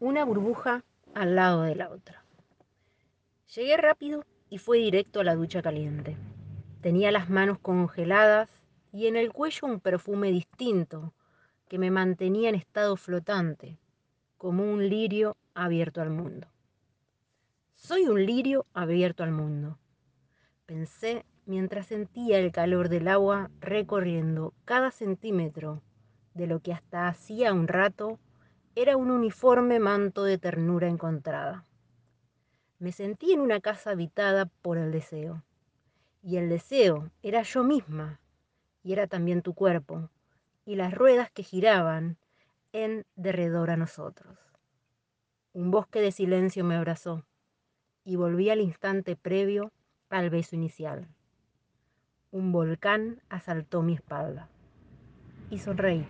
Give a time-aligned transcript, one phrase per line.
[0.00, 2.24] una burbuja al lado de la otra.
[3.54, 6.16] Llegué rápido y fue directo a la ducha caliente.
[6.80, 8.50] Tenía las manos congeladas
[8.92, 11.12] y en el cuello un perfume distinto
[11.68, 13.78] que me mantenía en estado flotante,
[14.36, 16.48] como un lirio abierto al mundo.
[17.74, 19.78] Soy un lirio abierto al mundo,
[20.66, 25.82] pensé mientras sentía el calor del agua recorriendo cada centímetro
[26.34, 28.18] de lo que hasta hacía un rato
[28.78, 31.64] era un uniforme manto de ternura encontrada.
[32.78, 35.42] Me sentí en una casa habitada por el deseo,
[36.22, 38.20] y el deseo era yo misma,
[38.84, 40.10] y era también tu cuerpo,
[40.66, 42.18] y las ruedas que giraban
[42.74, 44.36] en derredor a nosotros.
[45.54, 47.24] Un bosque de silencio me abrazó,
[48.04, 49.72] y volví al instante previo
[50.10, 51.08] al beso inicial.
[52.30, 54.50] Un volcán asaltó mi espalda,
[55.48, 56.06] y sonreí.